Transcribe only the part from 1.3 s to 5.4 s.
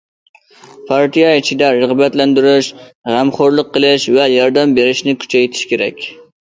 ئىچىدە رىغبەتلەندۈرۈش، غەمخورلۇق قىلىش ۋە ياردەم بېرىشنى